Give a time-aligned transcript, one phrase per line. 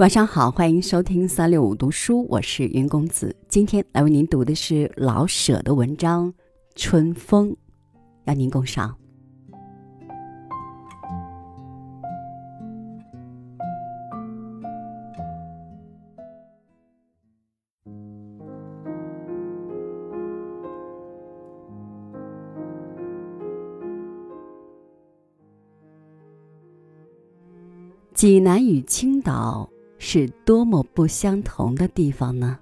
[0.00, 3.36] 晚上好，欢迎收听三六五读书，我是云公子。
[3.48, 6.32] 今天来为您读的是老舍的文章
[6.74, 7.50] 《春风》，
[8.24, 8.96] 邀您共赏。
[28.14, 29.68] 济南与青岛。
[30.02, 32.58] 是多么不相同的地方呢？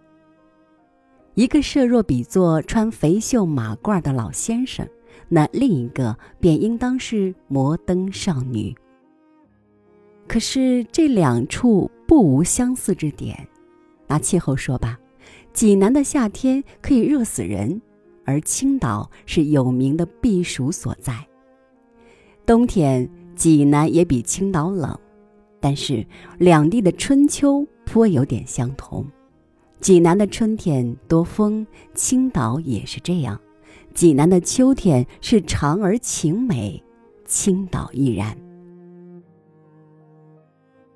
[1.35, 4.87] 一个设若比作穿肥袖马褂的老先生，
[5.29, 8.75] 那另一个便应当是摩登少女。
[10.27, 13.49] 可是这两处不无相似之点。
[14.09, 14.99] 拿气候说吧，
[15.53, 17.81] 济南的夏天可以热死人，
[18.25, 21.15] 而青岛是有名的避暑所在。
[22.45, 24.99] 冬天，济南也比青岛冷。
[25.61, 26.07] 但是
[26.39, 29.07] 两地的春秋颇有点相同，
[29.81, 33.41] 济南的春天多风，青岛也是这样。
[33.95, 36.83] 济南的秋天是长而晴美，
[37.25, 38.37] 青岛亦然。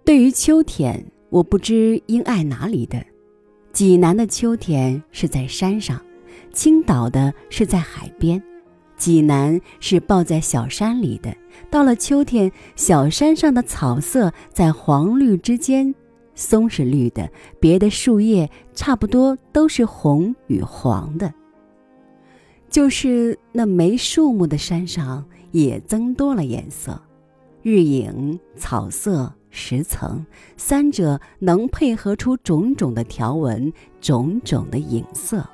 [0.05, 3.05] 对于秋天，我不知应爱哪里的。
[3.73, 6.01] 济南的秋天是在山上，
[6.53, 8.43] 青岛的是在海边。
[9.03, 11.37] 济南是抱在小山里的，
[11.69, 15.93] 到了秋天，小山上的草色在黄绿之间，
[16.37, 21.35] 松是绿的，别的树叶差不多都是红与黄的。
[22.71, 27.03] 就是那没树木的山上也增多了颜色，
[27.61, 30.25] 日影、草色、石层
[30.57, 35.45] 三者能配合出种种的条纹，种种的影色，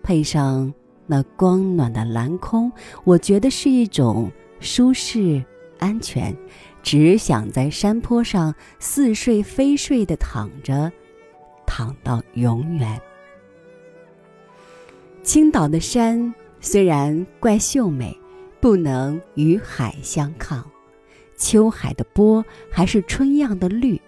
[0.00, 0.72] 配上。
[1.10, 2.70] 那光暖的蓝空，
[3.02, 5.42] 我觉得是一种舒适、
[5.78, 6.36] 安全，
[6.82, 10.92] 只想在山坡上似睡非睡的躺着，
[11.66, 13.00] 躺到永远。
[15.22, 18.14] 青岛的山虽然怪秀美，
[18.60, 20.70] 不能与海相抗，
[21.38, 23.98] 秋海的波还是春样的绿，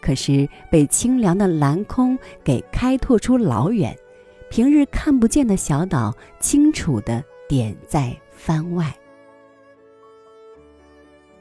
[0.00, 3.96] 可是被清凉的蓝空给开拓出老远。
[4.48, 8.94] 平日看不见的小岛，清楚的点在帆外。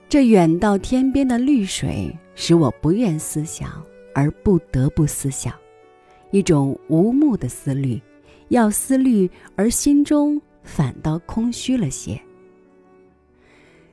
[0.10, 3.84] 这远到天边的绿水，使我不愿思想，
[4.14, 5.54] 而不得不思想，
[6.32, 8.02] 一种无目的思虑，
[8.50, 12.20] 要思虑，而心中反倒空虚了些。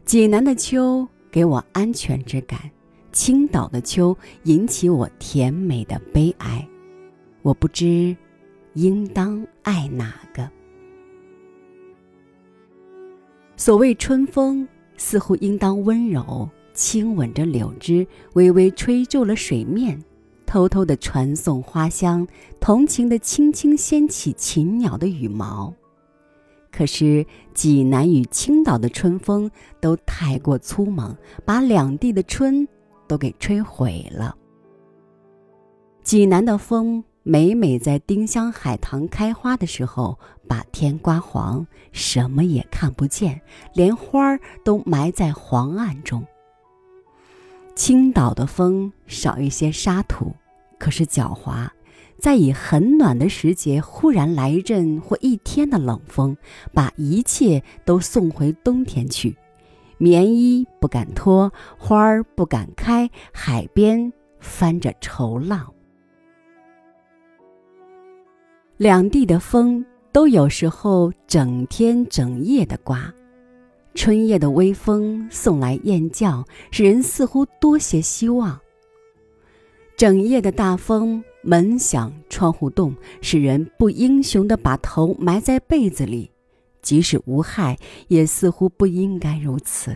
[0.05, 2.59] 济南的秋给我安全之感，
[3.13, 6.67] 青岛的秋引起我甜美的悲哀，
[7.43, 8.17] 我不知。
[8.75, 10.49] 应当爱哪个？
[13.57, 14.67] 所谓春风，
[14.97, 20.03] 似乎应当温柔轻吻着柳枝，微微吹皱了水面，
[20.47, 22.27] 偷偷的传送花香，
[22.59, 25.73] 同情的轻轻掀起禽鸟的羽毛。
[26.71, 29.51] 可是济南与青岛的春风
[29.81, 32.67] 都太过粗猛，把两地的春
[33.07, 34.35] 都给吹毁了。
[36.03, 37.05] 济南的风。
[37.25, 40.19] 每每在丁香海棠开花的时候，
[40.49, 43.41] 把天刮黄，什么也看不见，
[43.75, 46.27] 连花儿都埋在黄暗中。
[47.77, 50.35] 青岛的风少一些沙土，
[50.81, 51.69] 可是狡猾，
[52.19, 56.37] 在以很暖的时节，忽然来一阵或一天的冷风，
[56.75, 59.37] 把一切都送回冬天去。
[59.97, 65.73] 棉衣不敢脱，花儿不敢开，海边翻着愁浪。
[68.79, 73.13] 两地的风都有时候整天整夜的刮，
[73.95, 78.59] 春夜的微风送来燕叫，使人似乎多些希望。
[79.97, 86.31] 整夜的大风，门响窗户动，使人不英雄的把头埋在被子里，
[86.81, 87.79] 即使无害，
[88.09, 89.95] 也似乎不应该如此。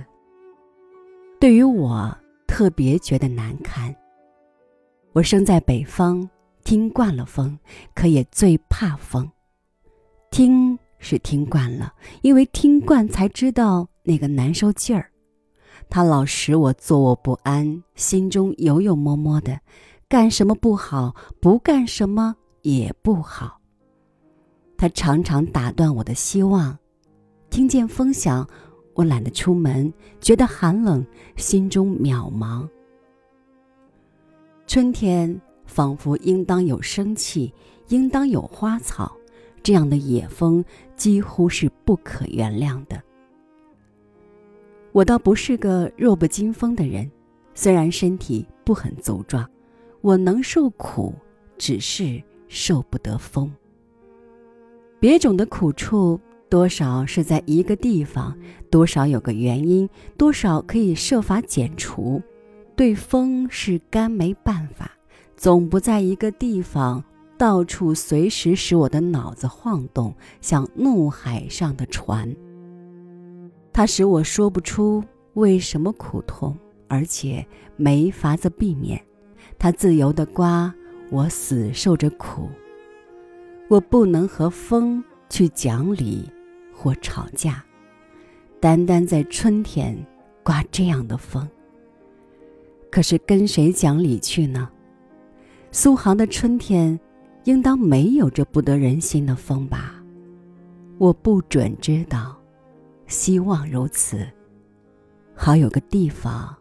[1.41, 3.95] 对于我，特别觉得难堪。
[5.13, 6.29] 我生在北方。
[6.67, 7.57] 听惯了风，
[7.95, 9.31] 可也最怕风。
[10.33, 15.09] 听是听惯了，因为听惯才知道那个难受劲儿。
[15.89, 19.61] 他老使我坐卧不安，心中有有摸摸的，
[20.09, 23.61] 干什么不好，不干什么也不好。
[24.77, 26.77] 他常常打断我的希望。
[27.49, 28.45] 听见风响，
[28.95, 32.69] 我懒得出门，觉得寒冷，心中渺茫。
[34.67, 35.41] 春天。
[35.67, 37.53] 仿佛应当有生气，
[37.89, 39.17] 应当有花草，
[39.63, 40.65] 这样的野风
[40.97, 43.03] 几乎是不可原谅的。
[44.93, 47.11] 我倒不是个弱不禁风的人，
[47.55, 49.47] 虽然身体不很粗壮，
[50.01, 51.15] 我能受苦，
[51.59, 53.53] 只是受不得风。
[54.99, 56.19] 别种的苦处，
[56.49, 58.35] 多少是在一个地方，
[58.71, 59.87] 多少有个原因，
[60.17, 62.23] 多少可以设法减除。
[62.75, 64.91] 对风是干没办法，
[65.37, 67.05] 总不在一个地方，
[67.37, 72.35] 到处随时使我的脑子晃动，像怒海上的船。
[73.73, 75.05] 它使我说不出
[75.35, 76.57] 为什么苦痛，
[76.89, 77.47] 而且
[77.77, 78.99] 没法子避免。
[79.59, 80.75] 它自由的刮，
[81.11, 82.49] 我死受着苦。
[83.69, 86.31] 我不能和风去讲理
[86.73, 87.63] 或吵架，
[88.59, 89.95] 单单在春天
[90.43, 91.47] 刮这样的风。
[92.91, 94.71] 可是跟谁讲理去呢？
[95.79, 96.99] 苏杭的春天，
[97.45, 100.03] 应当没有这不得人心的风吧？
[100.97, 102.35] 我不准知道，
[103.07, 104.27] 希望如此，
[105.35, 106.57] 好有个地方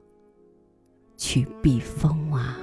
[1.15, 2.57] 去避风啊。